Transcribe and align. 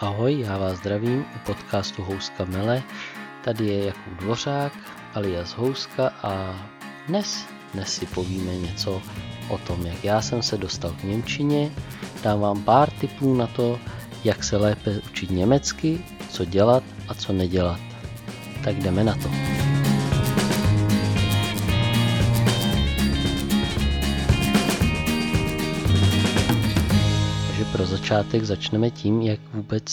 Ahoj, 0.00 0.40
já 0.40 0.58
vás 0.58 0.78
zdravím 0.78 1.20
u 1.20 1.38
podcastu 1.46 2.02
Houska 2.02 2.44
Mele. 2.44 2.82
Tady 3.44 3.66
je 3.66 3.86
Jakub 3.86 4.12
Dvořák, 4.20 4.72
alias 5.14 5.50
Houska 5.50 6.12
a 6.22 6.56
dnes, 7.08 7.46
dnes 7.74 7.94
si 7.94 8.06
povíme 8.06 8.56
něco 8.56 9.02
o 9.48 9.58
tom, 9.58 9.86
jak 9.86 10.04
já 10.04 10.22
jsem 10.22 10.42
se 10.42 10.56
dostal 10.56 10.90
k 10.90 11.04
Němčině. 11.04 11.70
Dám 12.22 12.40
vám 12.40 12.62
pár 12.62 12.90
tipů 12.90 13.34
na 13.34 13.46
to, 13.46 13.78
jak 14.24 14.44
se 14.44 14.56
lépe 14.56 15.00
učit 15.10 15.30
německy, 15.30 16.04
co 16.30 16.44
dělat 16.44 16.82
a 17.08 17.14
co 17.14 17.32
nedělat. 17.32 17.80
Tak 18.64 18.76
jdeme 18.76 19.04
na 19.04 19.14
to. 19.14 19.57
Pro 27.72 27.86
začátek 27.86 28.44
začneme 28.44 28.90
tím, 28.90 29.22
jak 29.22 29.40
vůbec 29.54 29.84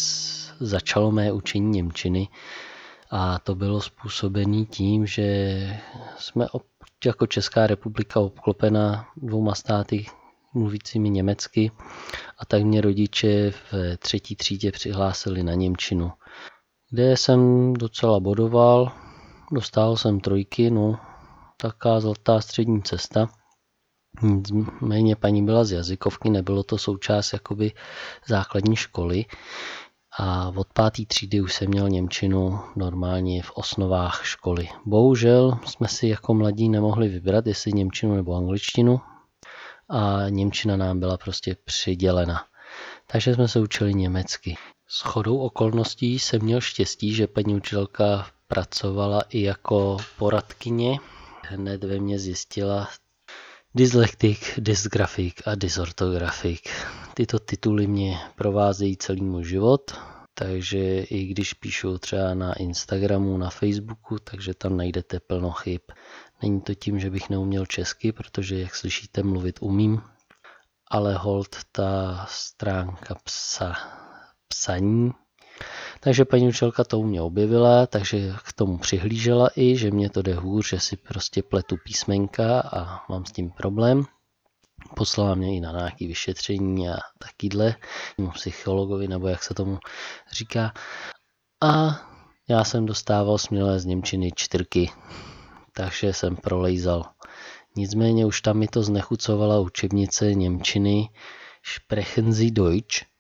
začalo 0.60 1.12
mé 1.12 1.32
učení 1.32 1.70
Němčiny. 1.70 2.28
A 3.12 3.40
to 3.40 3.56
bylo 3.56 3.82
způsobené 3.82 4.66
tím, 4.66 5.06
že 5.06 5.80
jsme 6.18 6.48
jako 7.06 7.28
Česká 7.28 7.68
republika 7.68 8.20
obklopena 8.20 9.06
dvouma 9.18 9.56
státy 9.56 10.06
mluvícími 10.54 11.10
německy 11.10 11.72
a 12.40 12.46
tak 12.46 12.64
mě 12.64 12.82
rodiče 12.82 13.52
v 13.52 13.98
třetí 13.98 14.36
třídě 14.36 14.72
přihlásili 14.72 15.44
na 15.44 15.54
Němčinu, 15.54 16.12
kde 16.90 17.18
jsem 17.18 17.74
docela 17.74 18.20
bodoval, 18.20 18.92
dostal 19.52 19.98
jsem 19.98 20.20
trojky, 20.20 20.72
no 20.72 21.00
taká 21.58 22.00
zlatá 22.00 22.42
střední 22.42 22.84
cesta. 22.84 23.30
Nicméně 24.22 25.16
paní 25.16 25.46
byla 25.46 25.64
z 25.64 25.72
jazykovky, 25.72 26.30
nebylo 26.30 26.64
to 26.64 26.78
součást 26.78 27.34
jakoby 27.34 27.72
základní 28.28 28.76
školy. 28.76 29.26
A 30.20 30.52
od 30.56 30.68
páté 30.74 31.06
třídy 31.06 31.42
už 31.42 31.54
jsem 31.54 31.68
měl 31.68 31.90
Němčinu 31.90 32.60
normálně 32.76 33.44
v 33.44 33.52
osnovách 33.52 34.26
školy. 34.26 34.70
Bohužel 34.86 35.60
jsme 35.66 35.88
si 35.88 36.08
jako 36.08 36.34
mladí 36.34 36.70
nemohli 36.70 37.08
vybrat, 37.08 37.48
jestli 37.48 37.74
Němčinu 37.74 38.16
nebo 38.16 38.36
angličtinu. 38.36 39.02
A 39.90 40.30
Němčina 40.30 40.78
nám 40.78 41.00
byla 41.00 41.18
prostě 41.18 41.56
přidělena. 41.66 42.46
Takže 43.08 43.36
jsme 43.36 43.48
se 43.48 43.60
učili 43.60 43.94
německy. 43.94 44.56
S 44.88 45.02
chodou 45.02 45.38
okolností 45.38 46.20
jsem 46.20 46.42
měl 46.42 46.62
štěstí, 46.62 47.14
že 47.14 47.28
paní 47.28 47.56
učitelka 47.56 48.28
pracovala 48.48 49.22
i 49.30 49.42
jako 49.42 49.98
poradkyně. 50.18 51.00
Hned 51.48 51.84
ve 51.84 52.00
mně 52.00 52.20
zjistila 52.20 52.88
Dyslektik, 53.78 54.60
dysgrafik 54.60 55.48
a 55.48 55.56
dysortografik. 55.56 56.70
Tyto 57.14 57.40
tituly 57.40 57.88
mě 57.88 58.20
provázejí 58.36 58.98
celý 58.98 59.22
můj 59.22 59.44
život, 59.44 60.00
takže 60.34 61.00
i 61.00 61.26
když 61.26 61.54
píšu 61.54 61.98
třeba 61.98 62.34
na 62.34 62.54
Instagramu, 62.54 63.38
na 63.38 63.50
Facebooku, 63.50 64.20
takže 64.20 64.54
tam 64.54 64.78
najdete 64.78 65.20
plno 65.20 65.52
chyb. 65.52 65.82
Není 66.42 66.62
to 66.62 66.74
tím, 66.74 67.00
že 67.00 67.10
bych 67.10 67.30
neuměl 67.30 67.66
česky, 67.66 68.12
protože 68.12 68.60
jak 68.60 68.76
slyšíte, 68.76 69.24
mluvit 69.24 69.60
umím, 69.62 70.02
ale 70.92 71.16
hold 71.16 71.56
ta 71.72 72.26
stránka 72.30 73.16
psa, 73.24 73.74
psaní 74.48 75.12
takže 76.00 76.26
paní 76.26 76.48
učitelka 76.48 76.84
to 76.84 77.00
u 77.00 77.04
mě 77.04 77.22
objevila, 77.22 77.88
takže 77.88 78.34
k 78.44 78.54
tomu 78.54 78.78
přihlížela 78.78 79.50
i, 79.56 79.78
že 79.78 79.92
mě 79.92 80.10
to 80.10 80.22
jde 80.22 80.36
hůř, 80.36 80.70
že 80.70 80.80
si 80.80 80.98
prostě 80.98 81.44
pletu 81.44 81.76
písmenka 81.84 82.60
a 82.62 83.00
mám 83.10 83.26
s 83.26 83.32
tím 83.32 83.52
problém. 83.52 84.04
Poslala 84.96 85.36
mě 85.36 85.58
i 85.58 85.60
na 85.60 85.72
nějaké 85.72 86.08
vyšetření 86.08 86.90
a 86.90 86.96
takýhle, 87.20 87.76
psychologovi, 88.34 89.08
nebo 89.08 89.28
jak 89.28 89.44
se 89.44 89.54
tomu 89.54 89.80
říká. 90.32 90.74
A 91.64 92.02
já 92.50 92.64
jsem 92.64 92.86
dostával 92.86 93.38
směle 93.38 93.80
z 93.80 93.86
Němčiny 93.86 94.32
čtyřky, 94.36 94.92
takže 95.74 96.14
jsem 96.14 96.36
prolejzal. 96.36 97.04
Nicméně 97.78 98.26
už 98.26 98.42
tam 98.42 98.58
mi 98.58 98.68
to 98.68 98.84
znechucovala 98.84 99.60
učebnice 99.60 100.34
Němčiny 100.34 101.10
Sprechen 101.64 102.34
Sie 102.34 102.52
Deutsch, 102.52 103.15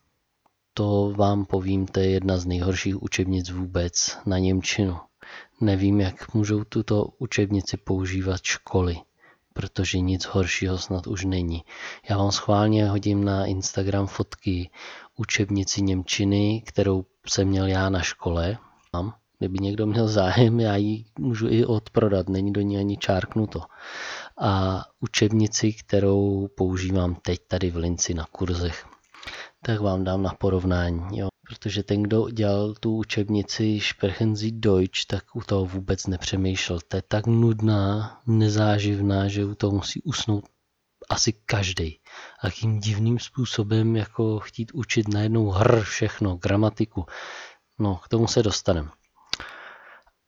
to 0.78 1.13
vám 1.16 1.46
povím, 1.46 1.88
to 1.88 2.00
je 2.00 2.09
jedna 2.09 2.38
z 2.38 2.46
nejhorších 2.46 3.03
učebnic 3.03 3.50
vůbec 3.50 4.18
na 4.25 4.38
Němčinu. 4.38 4.97
Nevím, 5.62 6.02
jak 6.02 6.34
můžou 6.34 6.63
tuto 6.63 7.08
učebnici 7.19 7.78
používat 7.78 8.44
školy, 8.44 8.97
protože 9.53 10.00
nic 10.00 10.25
horšího 10.25 10.78
snad 10.78 11.08
už 11.08 11.25
není. 11.25 11.64
Já 12.09 12.18
vám 12.18 12.31
schválně 12.31 12.90
hodím 12.90 13.24
na 13.24 13.46
Instagram 13.46 14.08
fotky 14.08 14.69
učebnici 15.16 15.81
Němčiny, 15.81 16.64
kterou 16.66 17.06
jsem 17.28 17.47
měl 17.47 17.68
já 17.68 17.90
na 17.90 18.02
škole. 18.02 18.58
Mám. 18.94 19.14
Kdyby 19.40 19.59
někdo 19.59 19.85
měl 19.85 20.08
zájem, 20.08 20.59
já 20.59 20.75
ji 20.75 21.06
můžu 21.19 21.47
i 21.50 21.66
odprodat, 21.66 22.30
není 22.30 22.53
do 22.53 22.62
ní 22.62 22.78
ani 22.78 22.97
čárknuto. 22.97 23.62
A 24.38 24.81
učebnici, 25.00 25.74
kterou 25.74 26.47
používám 26.58 27.16
teď 27.16 27.40
tady 27.47 27.72
v 27.72 27.75
Linci 27.75 28.14
na 28.14 28.25
kurzech 28.31 28.95
tak 29.66 29.81
vám 29.81 30.03
dám 30.03 30.24
na 30.24 30.34
porovnání. 30.34 31.20
Jo. 31.20 31.28
Protože 31.48 31.84
ten, 31.84 32.03
kdo 32.03 32.30
dělal 32.30 32.74
tu 32.74 32.96
učebnici 32.96 33.80
Sprechen 33.81 34.36
Sie 34.36 34.52
Deutsch, 34.52 35.06
tak 35.08 35.36
u 35.36 35.42
toho 35.42 35.66
vůbec 35.66 36.08
nepřemýšlel. 36.08 36.80
To 36.88 36.98
je 36.98 37.03
tak 37.08 37.28
nudná, 37.28 38.20
nezáživná, 38.28 39.28
že 39.28 39.46
u 39.46 39.56
toho 39.56 39.76
musí 39.76 40.02
usnout 40.02 40.46
asi 41.09 41.34
každý. 41.34 42.00
A 42.42 42.50
tím 42.50 42.80
divným 42.80 43.20
způsobem 43.20 43.96
jako 43.96 44.40
chtít 44.40 44.72
učit 44.74 45.08
najednou 45.08 45.50
hr 45.50 45.82
všechno, 45.82 46.36
gramatiku. 46.36 47.06
No, 47.80 47.96
k 47.96 48.08
tomu 48.08 48.28
se 48.28 48.44
dostaneme. 48.44 48.90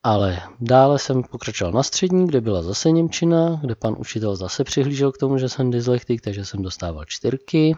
Ale 0.04 0.42
dále 0.59 1.00
jsem 1.00 1.24
pokračoval 1.24 1.74
na 1.74 1.84
střední, 1.84 2.28
kde 2.28 2.42
byla 2.42 2.64
zase 2.64 2.92
Němčina, 2.92 3.59
kde 3.62 3.75
pan 3.75 3.96
učitel 3.98 4.36
zase 4.36 4.64
přihlížel 4.64 5.12
k 5.12 5.18
tomu, 5.18 5.38
že 5.38 5.50
jsem 5.50 5.72
dyslektik, 5.72 6.22
takže 6.22 6.46
jsem 6.46 6.62
dostával 6.62 7.06
čtyřky. 7.06 7.75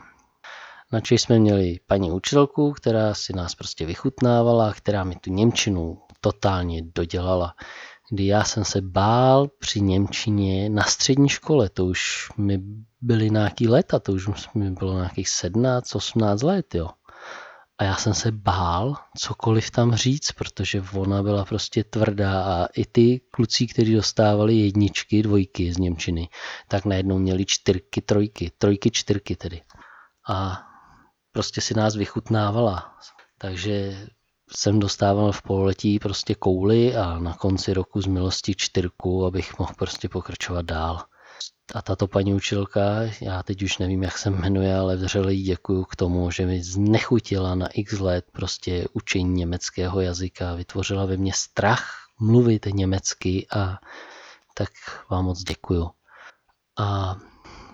Načež 0.92 1.22
jsme 1.22 1.40
měli 1.40 1.80
paní 1.88 2.12
učitelku, 2.12 2.72
která 2.72 3.14
si 3.14 3.34
nás 3.34 3.56
prostě 3.56 3.86
vychutnávala, 3.86 4.74
která 4.74 5.04
mi 5.04 5.16
tu 5.16 5.34
Němčinu 5.34 6.02
totálně 6.22 6.82
dodělala. 6.96 7.54
Kdy 8.12 8.26
já 8.26 8.44
jsem 8.44 8.66
se 8.66 8.82
bál 8.82 9.48
při 9.60 9.82
Němčině 9.82 10.70
na 10.70 10.84
střední 10.84 11.30
škole, 11.30 11.70
to 11.70 11.86
už 11.86 12.30
mi 12.38 12.60
byly 13.02 13.30
nějaký 13.30 13.68
leta, 13.68 14.00
to 14.00 14.12
už 14.12 14.54
mi 14.54 14.72
bylo 14.72 14.94
nějakých 14.94 15.30
17, 15.30 15.96
18 15.96 16.42
let, 16.42 16.76
jo. 16.76 16.90
A 17.78 17.84
já 17.84 17.96
jsem 17.96 18.14
se 18.14 18.32
bál 18.32 18.96
cokoliv 19.18 19.72
tam 19.72 19.96
říct, 19.96 20.32
protože 20.32 20.84
ona 20.94 21.24
byla 21.24 21.46
prostě 21.46 21.84
tvrdá 21.84 22.44
a 22.44 22.68
i 22.76 22.86
ty 22.86 23.22
kluci, 23.32 23.68
kteří 23.68 23.94
dostávali 23.94 24.56
jedničky, 24.56 25.24
dvojky 25.24 25.74
z 25.74 25.78
Němčiny, 25.78 26.30
tak 26.68 26.86
najednou 26.86 27.20
měli 27.20 27.46
čtyřky, 27.48 28.02
trojky, 28.02 28.52
trojky, 28.58 28.92
čtyřky 28.92 29.36
tedy. 29.36 29.62
A 30.30 30.69
prostě 31.40 31.62
si 31.62 31.74
nás 31.74 31.96
vychutnávala. 31.96 32.94
Takže 33.38 34.08
jsem 34.52 34.80
dostával 34.80 35.32
v 35.32 35.42
pololetí 35.42 36.00
prostě 36.00 36.36
kouly 36.36 36.96
a 36.96 37.20
na 37.20 37.34
konci 37.34 37.74
roku 37.74 38.02
z 38.02 38.08
milosti 38.08 38.56
čtyřku, 38.58 39.26
abych 39.26 39.60
mohl 39.60 39.74
prostě 39.78 40.10
pokračovat 40.10 40.66
dál. 40.66 41.04
A 41.76 41.82
tato 41.82 42.08
paní 42.08 42.34
učitelka, 42.34 42.82
já 43.22 43.44
teď 43.44 43.64
už 43.64 43.78
nevím, 43.78 44.04
jak 44.04 44.18
se 44.18 44.30
jmenuje, 44.30 44.76
ale 44.76 44.96
vřele 44.96 45.34
jí 45.34 45.44
děkuju 45.44 45.84
k 45.84 45.96
tomu, 45.96 46.32
že 46.32 46.46
mi 46.46 46.64
znechutila 46.64 47.56
na 47.56 47.68
x 47.68 48.00
let 48.00 48.26
prostě 48.32 48.88
učení 48.94 49.34
německého 49.34 50.02
jazyka, 50.02 50.56
vytvořila 50.56 51.06
ve 51.06 51.18
mně 51.18 51.34
strach 51.36 51.92
mluvit 52.20 52.66
německy 52.66 53.48
a 53.52 53.78
tak 54.54 54.70
vám 55.10 55.26
moc 55.26 55.44
děkuju. 55.44 55.90
A 56.80 57.16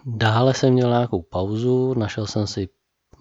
dále 0.05 0.53
jsem 0.53 0.73
měl 0.73 0.89
nějakou 0.89 1.21
pauzu, 1.21 1.93
našel 1.93 2.27
jsem 2.27 2.47
si 2.47 2.74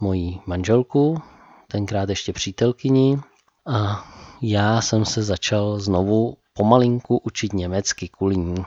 moji 0.04 0.41
manželku, 0.47 1.22
tenkrát 1.69 2.09
ještě 2.09 2.32
přítelkyni 2.32 3.19
a 3.67 4.05
já 4.43 4.81
jsem 4.81 5.05
se 5.05 5.23
začal 5.23 5.81
znovu 5.81 6.37
pomalinku 6.52 7.20
učit 7.25 7.52
německy 7.52 8.08
kvůli 8.08 8.37
ní. 8.37 8.64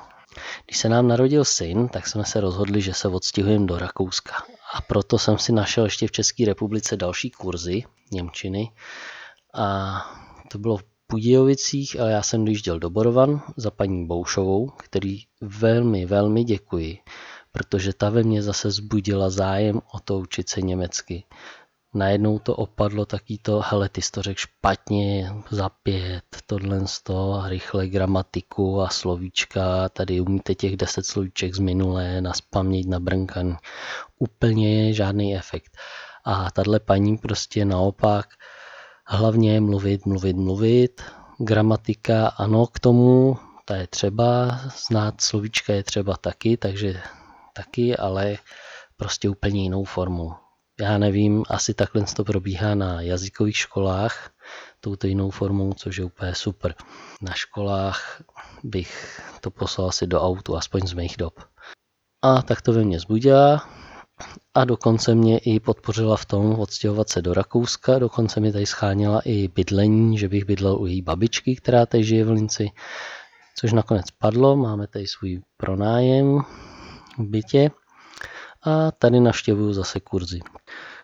Když 0.66 0.78
se 0.78 0.90
nám 0.90 1.08
narodil 1.08 1.46
syn, 1.46 1.88
tak 1.88 2.08
jsme 2.08 2.26
se 2.26 2.42
rozhodli, 2.42 2.82
že 2.82 2.94
se 2.94 3.08
odstihujeme 3.08 3.66
do 3.66 3.78
Rakouska. 3.78 4.34
A 4.74 4.82
proto 4.82 5.18
jsem 5.20 5.38
si 5.38 5.52
našel 5.52 5.84
ještě 5.84 6.08
v 6.08 6.12
České 6.12 6.46
republice 6.46 6.98
další 6.98 7.32
kurzy 7.32 7.84
Němčiny. 8.12 8.72
A 9.54 9.98
to 10.52 10.58
bylo 10.58 10.78
v 10.78 10.84
Budějovicích, 11.12 12.00
ale 12.00 12.12
já 12.12 12.22
jsem 12.22 12.46
dojížděl 12.46 12.80
do 12.80 12.90
Borovan 12.90 13.42
za 13.58 13.72
paní 13.72 14.08
Boušovou, 14.08 14.68
který 14.68 15.20
velmi, 15.42 16.06
velmi 16.06 16.44
děkuji 16.44 16.98
protože 17.58 17.94
ta 17.94 18.10
ve 18.10 18.24
mně 18.24 18.44
zase 18.44 18.72
zbudila 18.72 19.30
zájem 19.30 19.82
o 19.94 20.00
to 20.00 20.20
učit 20.20 20.50
se 20.50 20.62
německy. 20.62 21.24
Najednou 21.94 22.40
to 22.40 22.56
opadlo 22.56 23.06
taký 23.06 23.38
to, 23.38 23.62
hele, 23.66 23.90
ty 23.90 24.02
jsi 24.02 24.12
to 24.12 24.22
řekl 24.22 24.40
špatně, 24.40 25.34
za 25.52 25.70
pět, 25.70 26.24
tohle 26.46 26.82
toho, 27.04 27.50
rychle 27.50 27.88
gramatiku 27.88 28.82
a 28.82 28.90
slovíčka, 28.90 29.90
tady 29.90 30.22
umíte 30.22 30.56
těch 30.56 30.78
deset 30.78 31.06
slovíček 31.06 31.56
z 31.56 31.60
minulé, 31.60 32.22
na 32.22 32.34
spaměť, 32.34 32.88
na 32.88 33.00
brnkan, 33.00 33.58
úplně 34.20 34.94
žádný 34.94 35.36
efekt. 35.36 35.78
A 36.26 36.52
tahle 36.52 36.80
paní 36.80 37.18
prostě 37.18 37.66
naopak 37.66 38.28
hlavně 39.06 39.62
mluvit, 39.62 40.06
mluvit, 40.06 40.36
mluvit. 40.36 41.02
Gramatika 41.40 42.28
ano 42.28 42.68
k 42.68 42.80
tomu, 42.80 43.38
ta 43.66 43.76
je 43.76 43.88
třeba, 43.88 44.60
znát 44.90 45.22
slovíčka 45.22 45.74
je 45.74 45.84
třeba 45.84 46.18
taky, 46.18 46.58
takže 46.58 47.02
taky, 47.58 47.98
ale 47.98 48.38
prostě 48.98 49.30
úplně 49.30 49.64
jinou 49.64 49.84
formou. 49.84 50.34
Já 50.82 50.98
nevím, 50.98 51.44
asi 51.50 51.74
takhle 51.74 52.04
to 52.16 52.24
probíhá 52.24 52.76
na 52.76 53.02
jazykových 53.02 53.58
školách, 53.58 54.30
touto 54.80 55.08
jinou 55.08 55.30
formou, 55.30 55.74
což 55.74 55.98
je 55.98 56.06
úplně 56.06 56.36
super. 56.36 56.76
Na 57.22 57.34
školách 57.34 58.22
bych 58.64 59.22
to 59.42 59.52
poslal 59.52 59.90
asi 59.90 60.08
do 60.08 60.22
autu, 60.22 60.56
aspoň 60.56 60.82
z 60.88 60.94
mých 60.94 61.18
dob. 61.18 61.34
A 62.22 62.42
tak 62.42 62.62
to 62.62 62.74
ve 62.74 62.84
mně 62.84 63.00
zbudila 63.00 63.70
a 64.54 64.66
dokonce 64.66 65.16
mě 65.16 65.38
i 65.38 65.60
podpořila 65.60 66.18
v 66.18 66.26
tom 66.26 66.60
odstěhovat 66.60 67.10
se 67.10 67.22
do 67.22 67.34
Rakouska, 67.34 68.00
dokonce 68.00 68.40
mi 68.40 68.52
tady 68.52 68.66
scháněla 68.66 69.22
i 69.26 69.48
bydlení, 69.48 70.18
že 70.18 70.30
bych 70.30 70.46
bydlel 70.46 70.82
u 70.82 70.86
její 70.86 71.02
babičky, 71.02 71.56
která 71.56 71.86
tady 71.86 72.04
žije 72.04 72.26
v 72.26 72.32
Linci, 72.32 72.70
což 73.60 73.74
nakonec 73.74 74.06
padlo, 74.12 74.56
máme 74.56 74.88
tady 74.88 75.08
svůj 75.08 75.42
pronájem 75.58 76.42
bytě 77.18 77.72
a 78.64 78.92
tady 78.92 79.20
navštěvuju 79.20 79.74
zase 79.74 80.00
kurzy. 80.00 80.40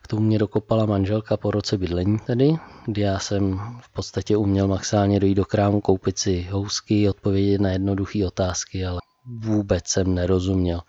K 0.01 0.07
tomu 0.07 0.21
mě 0.21 0.39
dokopala 0.39 0.85
manželka 0.85 1.37
po 1.37 1.51
roce 1.51 1.77
bydlení 1.77 2.19
tedy, 2.19 2.55
kdy 2.85 3.01
já 3.01 3.19
jsem 3.19 3.59
v 3.81 3.89
podstatě 3.89 4.37
uměl 4.37 4.67
maximálně 4.67 5.19
dojít 5.19 5.35
do 5.35 5.45
krámu, 5.45 5.81
koupit 5.81 6.19
si 6.19 6.47
housky, 6.51 7.09
odpovědět 7.09 7.61
na 7.61 7.69
jednoduché 7.69 8.27
otázky, 8.27 8.85
ale 8.85 8.99
vůbec 9.25 9.87
jsem 9.87 10.13
nerozuměl. 10.13 10.81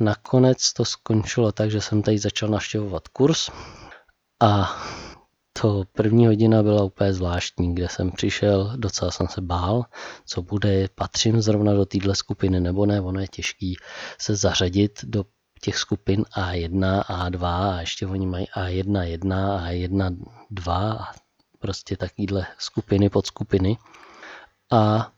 Nakonec 0.00 0.72
to 0.72 0.84
skončilo 0.84 1.52
tak, 1.52 1.70
že 1.70 1.80
jsem 1.80 2.02
tady 2.02 2.18
začal 2.18 2.48
navštěvovat 2.48 3.08
kurz 3.08 3.50
a 4.40 4.76
to 5.60 5.84
první 5.92 6.26
hodina 6.26 6.62
byla 6.62 6.82
úplně 6.82 7.12
zvláštní, 7.12 7.74
kde 7.74 7.88
jsem 7.88 8.10
přišel, 8.10 8.72
docela 8.76 9.10
jsem 9.10 9.28
se 9.28 9.40
bál, 9.40 9.84
co 10.26 10.42
bude, 10.42 10.88
patřím 10.94 11.42
zrovna 11.42 11.74
do 11.74 11.84
téhle 11.84 12.14
skupiny 12.14 12.60
nebo 12.60 12.86
ne, 12.86 13.00
ono 13.00 13.20
je 13.20 13.28
těžký 13.28 13.76
se 14.18 14.36
zařadit 14.36 15.00
do 15.04 15.24
těch 15.60 15.76
skupin 15.76 16.22
A1, 16.22 17.02
A2 17.02 17.44
a 17.44 17.80
ještě 17.80 18.06
oni 18.06 18.26
mají 18.26 18.46
A1, 18.46 19.02
1, 19.02 19.70
A1, 19.70 20.16
2 20.50 20.92
a 20.92 21.12
prostě 21.58 21.96
takovýhle 21.96 22.46
skupiny, 22.58 23.10
podskupiny. 23.10 23.76
A 24.72 25.12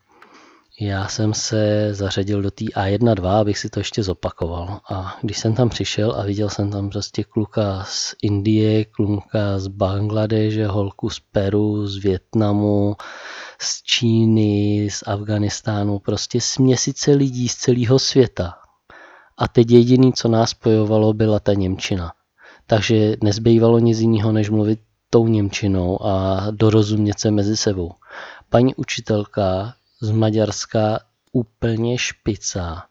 já 0.79 1.07
jsem 1.07 1.33
se 1.33 1.89
zařadil 1.93 2.41
do 2.41 2.51
té 2.51 2.65
A1-2, 2.65 3.27
abych 3.27 3.57
si 3.57 3.69
to 3.69 3.79
ještě 3.79 4.03
zopakoval. 4.03 4.79
A 4.91 5.17
když 5.21 5.37
jsem 5.37 5.55
tam 5.55 5.69
přišel 5.69 6.11
a 6.11 6.23
viděl 6.23 6.49
jsem 6.49 6.71
tam 6.71 6.89
prostě 6.89 7.23
kluka 7.23 7.83
z 7.87 8.15
Indie, 8.21 8.85
kluka 8.85 9.59
z 9.59 9.67
Bangladeže, 9.67 10.67
holku 10.67 11.09
z 11.09 11.19
Peru, 11.19 11.87
z 11.87 11.97
Větnamu, 11.97 12.95
z 13.61 13.83
Číny, 13.83 14.89
z 14.91 15.03
Afganistánu, 15.07 15.99
prostě 15.99 16.41
směsice 16.41 17.11
lidí 17.11 17.49
z 17.49 17.55
celého 17.55 17.99
světa. 17.99 18.53
A 19.37 19.47
teď 19.47 19.71
jediný, 19.71 20.13
co 20.13 20.27
nás 20.27 20.49
spojovalo, 20.49 21.13
byla 21.13 21.39
ta 21.39 21.53
Němčina. 21.53 22.11
Takže 22.65 23.15
nezbývalo 23.23 23.79
nic 23.79 23.99
jiného, 23.99 24.31
než 24.31 24.49
mluvit 24.49 24.79
tou 25.09 25.27
Němčinou 25.27 26.05
a 26.05 26.45
dorozumět 26.51 27.19
se 27.19 27.31
mezi 27.31 27.57
sebou. 27.57 27.91
Paní 28.49 28.75
učitelka 28.75 29.73
z 30.01 30.11
Maďarska 30.11 30.99
úplně 31.31 31.97
špica, 31.97 32.83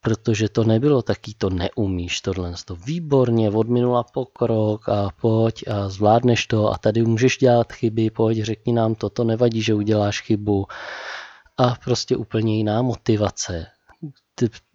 protože 0.00 0.48
to 0.48 0.64
nebylo 0.64 1.02
taký 1.02 1.34
to 1.34 1.50
neumíš 1.50 2.20
tohle, 2.20 2.54
to 2.64 2.76
výborně, 2.76 3.50
odminula 3.50 4.02
pokrok 4.02 4.88
a 4.88 5.08
pojď 5.20 5.68
a 5.68 5.88
zvládneš 5.88 6.46
to 6.46 6.68
a 6.68 6.78
tady 6.78 7.02
můžeš 7.02 7.36
dělat 7.36 7.72
chyby, 7.72 8.10
pojď 8.10 8.42
řekni 8.42 8.72
nám 8.72 8.94
to, 8.94 9.10
to 9.10 9.24
nevadí, 9.24 9.62
že 9.62 9.74
uděláš 9.74 10.20
chybu. 10.20 10.66
A 11.56 11.74
prostě 11.84 12.16
úplně 12.16 12.56
jiná 12.56 12.82
motivace. 12.82 13.66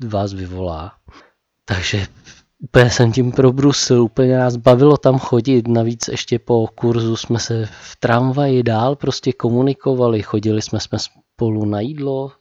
Vás 0.05 0.33
vyvolá. 0.33 0.93
Takže 1.65 2.07
úplně 2.59 2.89
jsem 2.89 3.11
tím 3.11 3.31
probrusil, 3.31 4.03
úplně 4.03 4.37
nás 4.37 4.55
bavilo 4.55 4.97
tam 4.97 5.19
chodit, 5.19 5.67
navíc 5.67 6.07
ještě 6.07 6.39
po 6.39 6.67
kurzu 6.67 7.15
jsme 7.15 7.39
se 7.39 7.65
v 7.65 7.95
tramvaji 7.99 8.63
dál 8.63 8.95
prostě 8.95 9.33
komunikovali, 9.33 10.21
chodili 10.21 10.61
jsme, 10.61 10.79
jsme 10.79 10.99
spolu 11.33 11.65
na 11.65 11.79
jídlo 11.79 12.31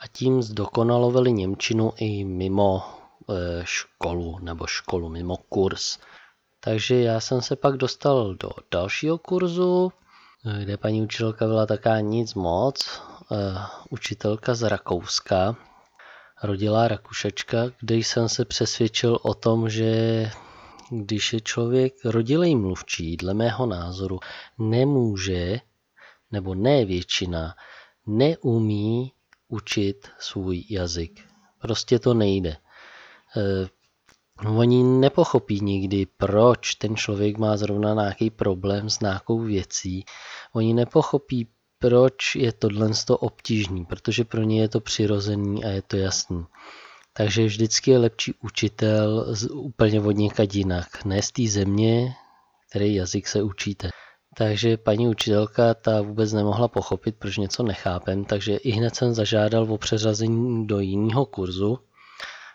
a 0.00 0.06
tím 0.12 0.42
zdokonalovali 0.42 1.32
Němčinu 1.32 1.92
i 1.96 2.24
mimo 2.24 2.82
e, 2.82 3.62
školu 3.64 4.38
nebo 4.38 4.66
školu, 4.66 5.08
mimo 5.08 5.36
kurz. 5.36 5.98
Takže 6.60 7.00
já 7.00 7.20
jsem 7.20 7.42
se 7.42 7.56
pak 7.56 7.76
dostal 7.76 8.34
do 8.34 8.50
dalšího 8.70 9.18
kurzu, 9.18 9.92
kde 10.64 10.76
paní 10.76 11.02
učitelka 11.02 11.46
byla 11.46 11.66
taká 11.66 12.00
nic 12.00 12.34
moc, 12.34 13.00
e, 13.32 13.36
učitelka 13.90 14.54
z 14.54 14.62
Rakouska, 14.62 15.56
rodilá 16.42 16.88
Rakušečka, 16.88 17.58
kde 17.80 17.94
jsem 17.94 18.28
se 18.28 18.44
přesvědčil 18.44 19.18
o 19.22 19.34
tom, 19.34 19.68
že 19.68 20.30
když 20.90 21.32
je 21.32 21.40
člověk 21.40 21.94
rodilej 22.04 22.56
mluvčí, 22.56 23.16
dle 23.16 23.34
mého 23.34 23.66
názoru, 23.66 24.18
nemůže, 24.58 25.60
nebo 26.30 26.54
ne 26.54 26.84
většina, 26.84 27.54
neumí 28.06 29.12
učit 29.48 30.08
svůj 30.18 30.64
jazyk. 30.70 31.20
Prostě 31.58 31.98
to 31.98 32.14
nejde. 32.14 32.56
E, 33.36 33.68
oni 34.48 34.82
nepochopí 34.82 35.60
nikdy, 35.60 36.06
proč 36.16 36.74
ten 36.74 36.96
člověk 36.96 37.38
má 37.38 37.56
zrovna 37.56 37.94
nějaký 37.94 38.30
problém 38.30 38.90
s 38.90 39.00
nějakou 39.00 39.38
věcí. 39.38 40.04
Oni 40.52 40.74
nepochopí, 40.74 41.48
proč 41.78 42.34
je 42.34 42.52
tohle 42.52 42.90
obtížný, 43.08 43.84
protože 43.84 44.24
pro 44.24 44.42
ně 44.42 44.60
je 44.60 44.68
to 44.68 44.80
přirozený 44.80 45.64
a 45.64 45.68
je 45.68 45.82
to 45.82 45.96
jasný. 45.96 46.46
Takže 47.12 47.44
vždycky 47.44 47.90
je 47.90 47.98
lepší 47.98 48.34
učitel 48.40 49.34
z, 49.34 49.50
úplně 49.50 50.00
od 50.00 50.12
někad 50.12 50.54
jinak, 50.54 51.04
ne 51.04 51.22
z 51.22 51.32
té 51.32 51.46
země, 51.46 52.14
který 52.70 52.94
jazyk 52.94 53.28
se 53.28 53.42
učíte. 53.42 53.88
Takže 54.36 54.76
paní 54.76 55.08
učitelka 55.08 55.74
ta 55.74 56.02
vůbec 56.02 56.32
nemohla 56.32 56.68
pochopit, 56.68 57.16
proč 57.18 57.36
něco 57.36 57.62
nechápem, 57.62 58.24
takže 58.24 58.56
i 58.56 58.70
hned 58.70 58.96
jsem 58.96 59.14
zažádal 59.14 59.72
o 59.72 59.78
přeřazení 59.78 60.66
do 60.66 60.80
jiného 60.80 61.26
kurzu 61.26 61.78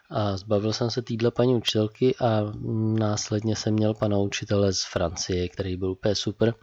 a 0.10 0.38
zbavil 0.38 0.74
jsem 0.74 0.92
se 0.92 1.02
týdle 1.02 1.32
paní 1.32 1.56
učitelky 1.56 2.16
a 2.16 2.42
následně 3.00 3.56
jsem 3.56 3.74
měl 3.74 3.94
pana 3.94 4.18
učitele 4.18 4.74
z 4.74 4.84
Francie, 4.84 5.50
který 5.50 5.78
byl 5.78 5.92
úplně 5.92 6.16
super. 6.16 6.54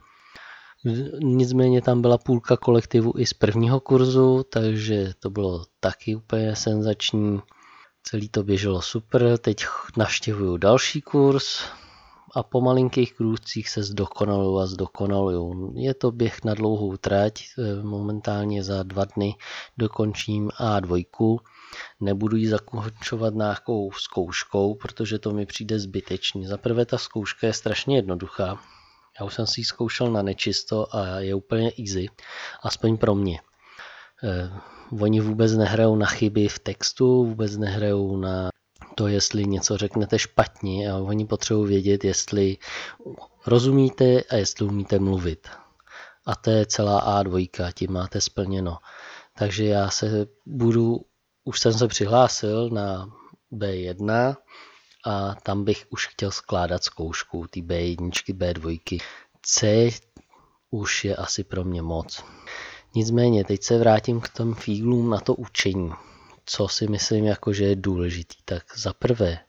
Nicméně 1.23 1.81
tam 1.81 2.01
byla 2.01 2.17
půlka 2.17 2.57
kolektivu 2.57 3.13
i 3.17 3.25
z 3.25 3.33
prvního 3.33 3.79
kurzu, 3.79 4.45
takže 4.49 5.13
to 5.19 5.29
bylo 5.29 5.65
taky 5.79 6.15
úplně 6.15 6.55
senzační. 6.55 7.39
Celý 8.03 8.29
to 8.29 8.43
běželo 8.43 8.81
super, 8.81 9.37
teď 9.37 9.65
navštěvuju 9.97 10.57
další 10.57 11.01
kurz, 11.01 11.63
a 12.35 12.43
po 12.43 12.61
malinkých 12.61 13.13
krůzcích 13.13 13.69
se 13.69 13.83
zdokonalují 13.83 14.63
a 14.63 14.65
zdokonalují. 14.65 15.71
Je 15.83 15.93
to 15.93 16.11
běh 16.11 16.43
na 16.43 16.53
dlouhou 16.53 16.97
trať, 16.97 17.43
e, 17.57 17.83
momentálně 17.83 18.63
za 18.63 18.83
dva 18.83 19.05
dny 19.05 19.35
dokončím 19.77 20.49
A2. 20.49 21.39
Nebudu 21.99 22.37
ji 22.37 22.47
zakončovat 22.47 23.33
nějakou 23.33 23.91
zkouškou, 23.91 24.75
protože 24.75 25.19
to 25.19 25.31
mi 25.31 25.45
přijde 25.45 25.79
zbytečný. 25.79 26.45
Za 26.45 26.57
prvé 26.57 26.85
ta 26.85 26.97
zkouška 26.97 27.47
je 27.47 27.53
strašně 27.53 27.95
jednoduchá. 27.95 28.59
Já 29.19 29.25
už 29.25 29.33
jsem 29.33 29.47
si 29.47 29.61
ji 29.61 29.65
zkoušel 29.65 30.11
na 30.11 30.21
nečisto 30.21 30.95
a 30.95 31.19
je 31.19 31.35
úplně 31.35 31.71
easy, 31.79 32.07
aspoň 32.63 32.97
pro 32.97 33.15
mě. 33.15 33.39
Eh, 34.23 34.51
oni 35.01 35.19
vůbec 35.19 35.51
nehrajou 35.51 35.95
na 35.95 36.05
chyby 36.05 36.47
v 36.47 36.59
textu, 36.59 37.25
vůbec 37.25 37.57
nehrajou 37.57 38.17
na 38.17 38.49
to, 38.95 39.07
jestli 39.07 39.45
něco 39.45 39.77
řeknete 39.77 40.19
špatně 40.19 40.91
a 40.91 40.97
oni 40.97 41.25
potřebují 41.25 41.69
vědět, 41.69 42.03
jestli 42.03 42.57
rozumíte 43.45 44.21
a 44.23 44.35
jestli 44.35 44.65
umíte 44.65 44.99
mluvit. 44.99 45.47
A 46.25 46.35
to 46.35 46.49
je 46.49 46.65
celá 46.65 47.23
A2, 47.23 47.71
tím 47.73 47.91
máte 47.91 48.21
splněno. 48.21 48.77
Takže 49.37 49.65
já 49.65 49.89
se 49.89 50.27
budu, 50.45 51.05
už 51.43 51.59
jsem 51.59 51.73
se 51.73 51.87
přihlásil 51.87 52.69
na 52.69 53.09
B1 53.53 54.35
a 55.05 55.35
tam 55.35 55.63
bych 55.63 55.85
už 55.89 56.07
chtěl 56.07 56.31
skládat 56.31 56.83
zkoušku, 56.83 57.47
ty 57.49 57.61
B1, 57.61 58.09
B2. 58.09 59.01
C 59.41 59.89
už 60.71 61.05
je 61.05 61.15
asi 61.15 61.43
pro 61.43 61.63
mě 61.63 61.81
moc. 61.81 62.23
Nicméně, 62.95 63.43
teď 63.43 63.63
se 63.63 63.77
vrátím 63.77 64.21
k 64.21 64.29
tom 64.29 64.53
fíglům 64.53 65.09
na 65.09 65.19
to 65.19 65.35
učení 65.35 65.91
co 66.45 66.67
si 66.67 66.87
myslím, 66.87 67.25
jako, 67.25 67.53
že 67.53 67.65
je 67.65 67.75
důležitý, 67.75 68.35
tak 68.45 68.77
za 68.77 68.93
prvé 68.93 69.39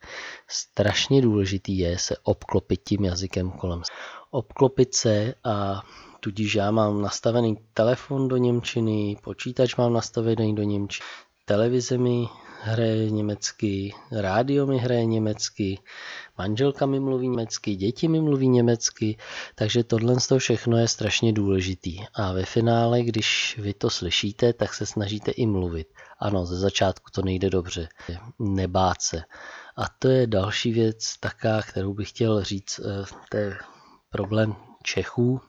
strašně 0.49 1.23
důležitý 1.23 1.79
je 1.79 1.99
se 1.99 2.17
obklopit 2.23 2.81
tím 2.85 3.05
jazykem 3.05 3.51
kolem. 3.51 3.83
Obklopit 4.31 4.95
se 4.95 5.35
a 5.45 5.83
tudíž 6.21 6.55
já 6.55 6.71
mám 6.71 7.03
nastavený 7.03 7.57
telefon 7.75 8.29
do 8.29 8.37
Němčiny, 8.37 9.17
počítač 9.23 9.77
mám 9.77 9.93
nastavený 9.93 10.55
do 10.55 10.63
Němčiny, 10.63 11.07
televize 11.45 11.99
mi 11.99 12.27
hraje 12.67 13.11
německy, 13.11 13.95
rádio 14.13 14.67
mi 14.67 14.79
hraje 14.79 15.05
německy, 15.05 15.79
manželka 16.39 16.87
mi 16.87 17.01
mluví 17.01 17.29
německy, 17.29 17.77
děti 17.77 18.09
mi 18.09 18.21
mluví 18.21 18.49
německy, 18.49 19.19
takže 19.55 19.85
tohle 19.85 20.21
z 20.21 20.27
toho 20.27 20.39
všechno 20.39 20.79
je 20.79 20.89
strašně 20.89 21.33
důležitý. 21.33 22.05
A 22.15 22.33
ve 22.33 22.45
finále, 22.45 23.03
když 23.03 23.59
vy 23.63 23.75
to 23.75 23.91
slyšíte, 23.91 24.53
tak 24.53 24.75
se 24.75 24.87
snažíte 24.87 25.31
i 25.31 25.47
mluvit. 25.47 25.89
Ano, 26.19 26.47
ze 26.47 26.59
začátku 26.59 27.11
to 27.11 27.23
nejde 27.23 27.51
dobře, 27.51 27.89
nebát 28.39 29.03
se. 29.03 29.23
A 29.77 29.83
to 29.99 30.09
je 30.09 30.27
další 30.27 30.73
věc 30.73 31.15
taká, 31.21 31.63
kterou 31.63 31.95
bych 31.95 32.09
chtěl 32.09 32.45
říct, 32.45 32.81
eh, 32.81 33.05
to 33.31 33.37
je 33.37 33.57
problém 34.11 34.55
Čechů, 34.83 35.41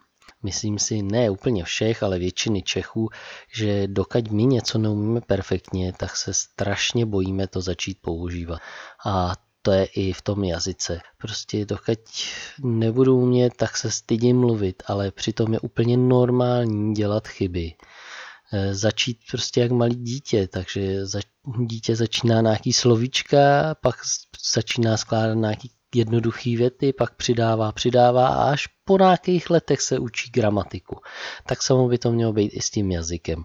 myslím 0.43 0.79
si, 0.79 1.01
ne 1.01 1.29
úplně 1.29 1.63
všech, 1.63 2.03
ale 2.03 2.19
většiny 2.19 2.61
Čechů, 2.61 3.09
že 3.53 3.87
dokud 3.87 4.31
my 4.31 4.45
něco 4.45 4.77
neumíme 4.77 5.21
perfektně, 5.21 5.93
tak 5.93 6.17
se 6.17 6.33
strašně 6.33 7.05
bojíme 7.05 7.47
to 7.47 7.61
začít 7.61 7.97
používat. 8.01 8.59
A 9.05 9.35
to 9.61 9.71
je 9.71 9.85
i 9.85 10.13
v 10.13 10.21
tom 10.21 10.43
jazyce. 10.43 10.99
Prostě 11.17 11.65
dokud 11.65 11.99
nebudu 12.63 13.17
umět, 13.17 13.53
tak 13.55 13.77
se 13.77 13.91
stydím 13.91 14.39
mluvit, 14.39 14.83
ale 14.85 15.11
přitom 15.11 15.53
je 15.53 15.59
úplně 15.59 15.97
normální 15.97 16.93
dělat 16.93 17.27
chyby. 17.27 17.73
E, 18.53 18.73
začít 18.75 19.17
prostě 19.31 19.61
jak 19.61 19.71
malý 19.71 19.95
dítě, 19.95 20.47
takže 20.47 21.05
za, 21.05 21.19
dítě 21.67 21.95
začíná 21.95 22.41
nějaký 22.41 22.73
slovíčka, 22.73 23.75
pak 23.81 23.95
začíná 24.53 24.97
skládat 24.97 25.33
nějaký 25.33 25.71
jednoduchý 25.95 26.57
věty, 26.57 26.93
pak 26.93 27.15
přidává, 27.15 27.71
přidává 27.71 28.27
a 28.27 28.51
až 28.51 28.67
po 28.85 28.97
nějakých 28.97 29.49
letech 29.49 29.81
se 29.81 29.99
učí 29.99 30.31
gramatiku. 30.31 30.99
Tak 31.45 31.61
samo 31.61 31.87
by 31.87 31.97
to 31.97 32.11
mělo 32.11 32.33
být 32.33 32.51
i 32.53 32.61
s 32.61 32.69
tím 32.69 32.91
jazykem. 32.91 33.43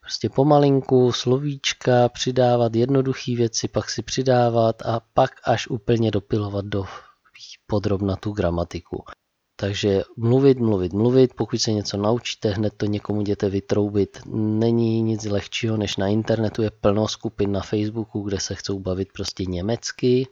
Prostě 0.00 0.28
pomalinku, 0.28 1.12
slovíčka, 1.12 2.08
přidávat 2.08 2.74
jednoduché 2.74 3.36
věci, 3.36 3.68
pak 3.68 3.90
si 3.90 4.02
přidávat 4.02 4.82
a 4.82 5.00
pak 5.14 5.30
až 5.44 5.68
úplně 5.68 6.10
dopilovat 6.10 6.64
do 6.64 6.84
podrobna 7.66 8.16
tu 8.16 8.32
gramatiku. 8.32 9.04
Takže 9.56 10.02
mluvit, 10.16 10.58
mluvit, 10.58 10.92
mluvit, 10.92 11.34
pokud 11.34 11.60
se 11.60 11.72
něco 11.72 11.96
naučíte, 11.96 12.50
hned 12.50 12.74
to 12.76 12.86
někomu 12.86 13.20
jděte 13.20 13.48
vytroubit. 13.48 14.18
Není 14.34 15.02
nic 15.02 15.24
lehčího, 15.24 15.76
než 15.76 15.96
na 15.96 16.06
internetu 16.06 16.62
je 16.62 16.70
plno 16.70 17.08
skupin 17.08 17.52
na 17.52 17.60
Facebooku, 17.60 18.22
kde 18.22 18.40
se 18.40 18.54
chcou 18.54 18.78
bavit 18.78 19.08
prostě 19.12 19.44
německy, 19.44 20.26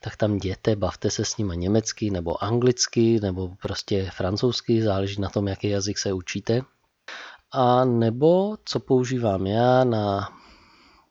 tak 0.00 0.16
tam 0.16 0.34
jděte, 0.34 0.76
bavte 0.76 1.10
se 1.10 1.24
s 1.24 1.36
nimi 1.36 1.56
německy 1.56 2.10
nebo 2.10 2.44
anglicky 2.44 3.20
nebo 3.20 3.54
prostě 3.62 4.10
francouzsky, 4.16 4.82
záleží 4.82 5.20
na 5.20 5.28
tom, 5.28 5.48
jaký 5.48 5.68
jazyk 5.68 5.98
se 5.98 6.12
učíte. 6.12 6.62
A 7.52 7.84
nebo 7.84 8.56
co 8.64 8.80
používám 8.80 9.46
já 9.46 9.84
na 9.84 10.28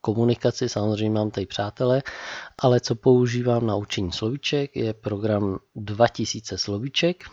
komunikaci, 0.01 0.70
samozřejmě 0.70 1.20
mám 1.20 1.32
tady 1.32 1.46
přátele, 1.46 2.03
ale 2.60 2.80
co 2.80 2.96
používám 2.96 3.68
na 3.68 3.75
učení 3.75 4.12
slovíček 4.12 4.75
je 4.75 4.94
program 4.94 5.60
2000 5.75 6.58
slovíček, 6.58 7.24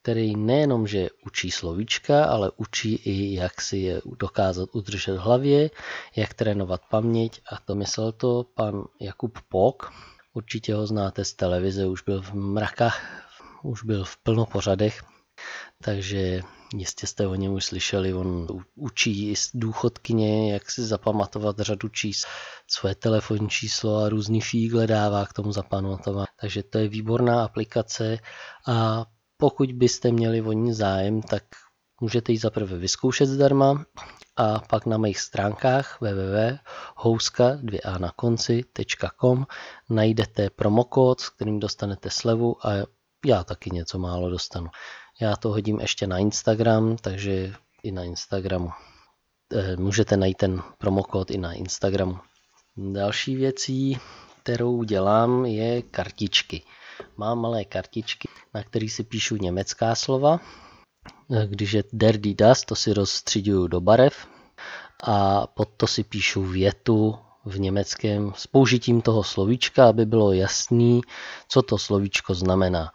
který 0.00 0.36
nejenom, 0.36 0.86
že 0.86 1.08
učí 1.26 1.50
slovíčka, 1.50 2.24
ale 2.24 2.50
učí 2.56 2.94
i, 2.94 3.34
jak 3.34 3.60
si 3.60 3.76
je 3.76 4.02
dokázat 4.18 4.68
udržet 4.72 5.12
v 5.12 5.20
hlavě, 5.20 5.70
jak 6.16 6.34
trénovat 6.34 6.80
paměť 6.90 7.40
a 7.52 7.60
to 7.64 7.74
myslel 7.74 8.12
to 8.12 8.44
pan 8.54 8.84
Jakub 9.00 9.38
Pok, 9.48 9.92
Určitě 10.32 10.74
ho 10.74 10.86
znáte 10.86 11.24
z 11.24 11.34
televize, 11.34 11.86
už 11.86 12.02
byl 12.02 12.22
v 12.22 12.32
mrakách, 12.34 13.00
už 13.62 13.82
byl 13.84 14.04
v 14.04 14.16
plno 14.16 14.46
pořadech, 14.46 15.02
takže 15.84 16.40
jistě 16.74 17.06
jste 17.06 17.26
o 17.26 17.34
něm 17.34 17.52
už 17.52 17.64
slyšeli. 17.64 18.14
On 18.14 18.46
učí 18.74 19.30
i 19.30 19.34
důchodkyně, 19.54 20.52
jak 20.52 20.70
si 20.70 20.82
zapamatovat 20.82 21.58
řadu 21.58 21.88
čísl, 21.88 22.26
své 22.66 22.94
telefonní 22.94 23.48
číslo 23.48 23.96
a 23.96 24.08
různý 24.08 24.40
fígle 24.40 24.86
dává 24.86 25.26
k 25.26 25.32
tomu 25.32 25.52
zapamatovat. 25.52 26.28
Takže 26.40 26.62
to 26.62 26.78
je 26.78 26.88
výborná 26.88 27.44
aplikace 27.44 28.18
a 28.66 29.06
pokud 29.36 29.72
byste 29.72 30.12
měli 30.12 30.42
o 30.42 30.52
ní 30.52 30.72
zájem, 30.72 31.22
tak 31.22 31.42
můžete 32.00 32.32
ji 32.32 32.38
zaprvé 32.38 32.76
vyzkoušet 32.76 33.28
zdarma 33.28 33.84
a 34.36 34.58
pak 34.58 34.86
na 34.86 34.98
mých 34.98 35.20
stránkách 35.20 36.00
www.houska2a 36.00 38.00
na 38.00 38.12
konci.com 38.16 39.46
najdete 39.90 40.50
promokód, 40.50 41.20
s 41.20 41.28
kterým 41.28 41.60
dostanete 41.60 42.10
slevu 42.10 42.66
a 42.66 42.70
já 43.26 43.44
taky 43.44 43.70
něco 43.70 43.98
málo 43.98 44.30
dostanu. 44.30 44.68
Já 45.20 45.36
to 45.36 45.48
hodím 45.48 45.80
ještě 45.80 46.06
na 46.06 46.18
Instagram, 46.18 46.96
takže 46.96 47.52
i 47.82 47.92
na 47.92 48.04
Instagramu. 48.04 48.70
Eh, 49.52 49.76
můžete 49.76 50.16
najít 50.16 50.36
ten 50.36 50.62
promokód 50.78 51.30
i 51.30 51.38
na 51.38 51.52
Instagramu. 51.52 52.18
Další 52.76 53.36
věcí, 53.36 53.98
kterou 54.42 54.84
dělám, 54.84 55.44
je 55.44 55.82
kartičky. 55.82 56.62
Mám 57.16 57.38
malé 57.38 57.64
kartičky, 57.64 58.28
na 58.54 58.62
kterých 58.62 58.92
si 58.92 59.04
píšu 59.04 59.36
německá 59.36 59.94
slova 59.94 60.40
když 61.46 61.72
je 61.72 61.84
Derdy 61.92 62.34
Das, 62.34 62.62
to 62.62 62.76
si 62.76 62.92
rozstříduju 62.92 63.66
do 63.66 63.80
barev 63.80 64.26
a 65.02 65.46
pod 65.46 65.68
to 65.76 65.86
si 65.86 66.04
píšu 66.04 66.42
větu 66.42 67.18
v 67.44 67.60
německém 67.60 68.32
s 68.36 68.46
použitím 68.46 69.02
toho 69.02 69.24
slovíčka, 69.24 69.88
aby 69.88 70.06
bylo 70.06 70.32
jasný, 70.32 71.00
co 71.48 71.62
to 71.62 71.78
slovíčko 71.78 72.34
znamená. 72.34 72.92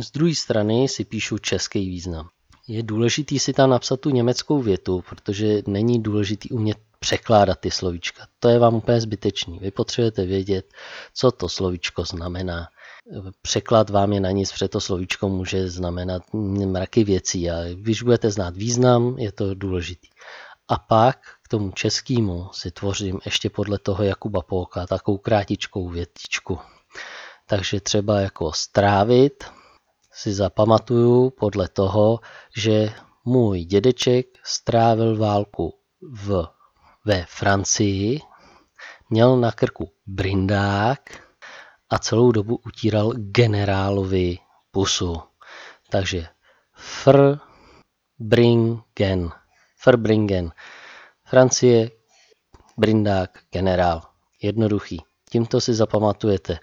Z 0.00 0.10
druhé 0.10 0.34
strany 0.34 0.88
si 0.88 1.04
píšu 1.04 1.38
český 1.38 1.88
význam. 1.88 2.28
Je 2.68 2.82
důležitý 2.82 3.38
si 3.38 3.52
tam 3.52 3.70
napsat 3.70 4.00
tu 4.00 4.10
německou 4.10 4.62
větu, 4.62 5.04
protože 5.08 5.62
není 5.66 6.02
důležitý 6.02 6.50
umět 6.50 6.78
překládat 6.98 7.60
ty 7.60 7.70
slovíčka. 7.70 8.26
To 8.40 8.48
je 8.48 8.58
vám 8.58 8.74
úplně 8.74 9.00
zbytečný. 9.00 9.58
Vy 9.58 9.70
potřebujete 9.70 10.26
vědět, 10.26 10.72
co 11.14 11.30
to 11.30 11.48
slovíčko 11.48 12.04
znamená. 12.04 12.68
Překlad 13.42 13.90
vám 13.90 14.12
je 14.12 14.20
na 14.20 14.30
nic, 14.30 14.52
protože 14.52 14.68
to 14.68 14.80
slovíčko 14.80 15.28
může 15.28 15.68
znamenat 15.68 16.22
mraky 16.66 17.04
věcí 17.04 17.50
a 17.50 17.74
když 17.74 18.02
budete 18.02 18.30
znát 18.30 18.56
význam, 18.56 19.18
je 19.18 19.32
to 19.32 19.54
důležitý. 19.54 20.08
A 20.68 20.78
pak 20.78 21.18
k 21.42 21.48
tomu 21.48 21.70
českému 21.70 22.48
si 22.52 22.70
tvořím 22.70 23.20
ještě 23.24 23.50
podle 23.50 23.78
toho 23.78 24.04
Jakuba 24.04 24.42
Polka 24.42 24.86
takovou 24.86 25.18
krátičkou 25.18 25.88
větičku. 25.88 26.58
Takže 27.46 27.80
třeba 27.80 28.20
jako 28.20 28.52
strávit 28.52 29.44
si 30.12 30.32
zapamatuju 30.32 31.30
podle 31.30 31.68
toho, 31.68 32.20
že 32.56 32.92
můj 33.24 33.64
dědeček 33.64 34.26
strávil 34.44 35.16
válku 35.16 35.74
v, 36.02 36.46
ve 37.04 37.26
Francii, 37.28 38.20
měl 39.10 39.36
na 39.36 39.52
krku 39.52 39.92
brindák 40.06 41.31
a 41.92 41.98
celou 41.98 42.32
dobu 42.32 42.60
utíral 42.66 43.12
generálovi 43.16 44.38
pusu. 44.70 45.22
Takže 45.90 46.26
Verbringen. 47.06 49.30
Verbringen. 49.86 50.52
Francie, 51.24 51.90
Brindák, 52.76 53.38
generál. 53.52 54.02
Jednoduchý. 54.42 55.02
Tímto 55.30 55.60
si 55.60 55.74
zapamatujete 55.74 56.58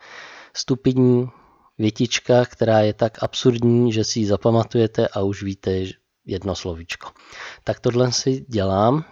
stupidní 0.54 1.30
větička, 1.78 2.46
která 2.46 2.80
je 2.80 2.94
tak 2.94 3.24
absurdní, 3.24 3.94
že 3.94 4.04
si 4.04 4.20
ji 4.20 4.26
zapamatujete 4.26 5.08
a 5.08 5.22
už 5.22 5.44
víte 5.44 5.84
jedno 6.26 6.56
slovíčko. 6.56 7.10
Tak 7.64 7.80
tohle 7.80 8.12
si 8.12 8.46
dělám 8.48 9.06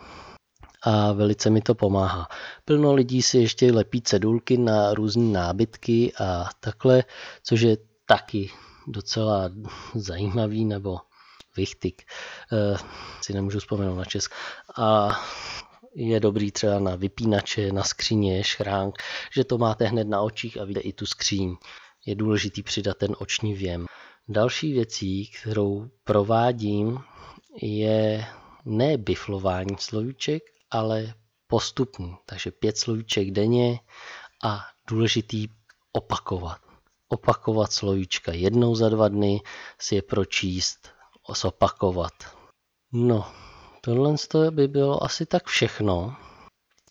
a 0.84 1.12
velice 1.12 1.50
mi 1.50 1.62
to 1.62 1.76
pomáhá. 1.76 2.28
Plno 2.66 2.94
lidí 2.94 3.22
si 3.22 3.38
ještě 3.38 3.72
lepí 3.72 4.02
cedulky 4.02 4.58
na 4.58 4.94
různé 4.94 5.32
nábytky 5.40 6.14
a 6.20 6.50
takhle, 6.60 7.04
což 7.44 7.62
je 7.62 7.78
taky 8.06 8.52
docela 8.88 9.50
zajímavý 9.96 10.66
nebo 10.66 11.00
vichtik. 11.58 12.02
E, 12.52 12.78
si 13.22 13.34
nemůžu 13.34 13.60
vzpomenout 13.60 13.96
na 13.96 14.06
česk. 14.06 14.34
A 14.78 15.20
je 15.96 16.20
dobrý 16.20 16.52
třeba 16.52 16.80
na 16.80 16.96
vypínače, 16.96 17.72
na 17.72 17.84
skříně, 17.84 18.44
šránk, 18.44 18.96
že 19.34 19.44
to 19.44 19.58
máte 19.58 19.86
hned 19.86 20.08
na 20.08 20.22
očích 20.22 20.62
a 20.62 20.66
vidíte 20.66 20.80
i 20.80 20.94
tu 20.94 21.06
skříň. 21.06 21.56
Je 22.06 22.16
důležitý 22.16 22.64
přidat 22.64 22.98
ten 22.98 23.16
oční 23.18 23.54
věm. 23.54 23.86
Další 24.30 24.74
věcí, 24.74 25.32
kterou 25.42 25.90
provádím, 26.04 27.00
je 27.62 28.26
ne 28.66 28.98
biflování 28.98 29.76
slovíček, 29.80 30.44
ale 30.72 31.14
postupný. 31.48 32.16
Takže 32.26 32.52
pět 32.52 32.78
slovíček 32.78 33.32
denně 33.32 33.80
a 34.44 34.66
důležitý 34.90 35.48
opakovat. 35.92 36.58
Opakovat 37.10 37.74
slovíčka 37.74 38.34
jednou 38.34 38.76
za 38.76 38.90
dva 38.90 39.08
dny, 39.08 39.42
si 39.80 39.96
je 39.96 40.02
pročíst, 40.02 40.88
zopakovat. 41.36 42.14
No, 42.92 43.32
tohle 43.82 44.16
by 44.52 44.68
bylo 44.68 45.04
asi 45.04 45.26
tak 45.26 45.48
všechno. 45.48 46.16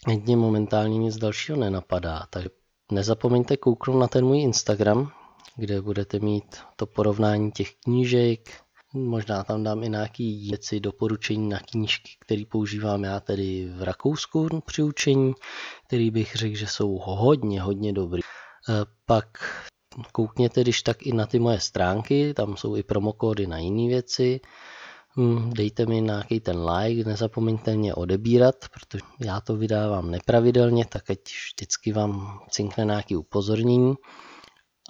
Jedně 0.09 0.37
momentálně 0.37 0.99
nic 0.99 1.17
dalšího 1.17 1.59
nenapadá, 1.59 2.27
takže 2.31 2.49
nezapomeňte 2.93 3.57
kouknout 3.57 4.01
na 4.01 4.09
ten 4.09 4.25
můj 4.25 4.41
Instagram, 4.41 5.13
kde 5.57 5.83
budete 5.83 6.19
mít 6.19 6.57
to 6.77 6.87
porovnání 6.87 7.53
těch 7.53 7.75
knížek, 7.75 8.66
možná 9.05 9.45
tam 9.45 9.63
dám 9.63 9.83
i 9.83 9.89
nějaký 9.89 10.49
věci, 10.49 10.81
doporučení 10.81 11.49
na 11.49 11.59
knížky, 11.59 12.11
které 12.21 12.43
používám 12.49 13.05
já 13.05 13.21
tedy 13.21 13.73
v 13.77 13.83
Rakousku 13.83 14.49
při 14.67 14.83
učení, 14.83 15.35
který 15.87 16.11
bych 16.11 16.37
řekl, 16.37 16.57
že 16.57 16.67
jsou 16.67 16.99
hodně, 17.05 17.61
hodně 17.61 17.93
dobrý. 17.93 18.21
Eh, 18.69 18.73
pak 19.07 19.29
koukněte 20.13 20.61
když 20.61 20.83
tak 20.83 21.03
i 21.03 21.13
na 21.13 21.27
ty 21.27 21.39
moje 21.39 21.61
stránky, 21.61 22.35
tam 22.35 22.57
jsou 22.57 22.77
i 22.77 22.83
promokódy 22.83 23.47
na 23.47 23.59
jiné 23.59 23.89
věci. 23.89 24.41
Hm, 25.19 25.51
dejte 25.55 25.87
mi 25.87 26.01
nějaký 26.01 26.41
ten 26.41 26.69
like, 26.69 27.09
nezapomeňte 27.09 27.77
mě 27.77 27.95
odebírat, 27.95 28.55
protože 28.75 29.05
já 29.21 29.41
to 29.41 29.57
vydávám 29.57 30.11
nepravidelně, 30.11 30.85
tak 30.85 31.11
ať 31.11 31.19
vždycky 31.19 31.93
vám 31.93 32.41
cinkne 32.51 32.85
nějaký 32.85 33.17
upozornění. 33.17 33.95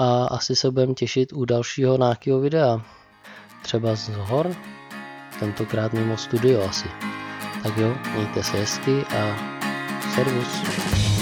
A 0.01 0.27
asi 0.27 0.57
se 0.57 0.71
budeme 0.71 0.95
těšit 0.95 1.33
u 1.33 1.45
dalšího 1.45 1.99
nějakého 1.99 2.41
videa. 2.41 2.85
Třeba 3.67 3.97
z 3.97 4.09
hor, 4.09 4.57
tentokrát 5.41 5.93
mimo 5.93 6.17
studio 6.17 6.63
asi. 6.69 6.89
Tak 7.63 7.79
jo, 7.79 7.95
mějte 8.15 8.43
se 8.43 8.57
hezky 8.57 9.05
a 9.05 9.37
servus. 10.15 11.16